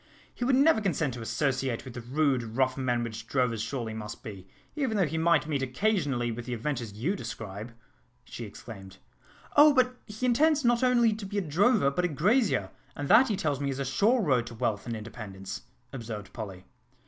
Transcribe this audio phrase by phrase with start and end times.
[0.33, 4.23] "He would never consent to associate with the rude, rough men which drovers surely must
[4.23, 7.71] be, even though he might meet occasionally with the adventures you describe,"
[8.25, 8.97] she exclaimed.
[9.55, 9.75] "Oh!
[9.75, 13.35] but he intends not only to be a drover, but a grazier; and that, he
[13.35, 15.61] tells me, is a sure road to wealth and independence,"
[15.93, 16.65] observed Polly.